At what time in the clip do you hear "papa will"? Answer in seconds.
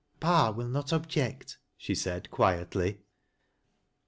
0.19-0.67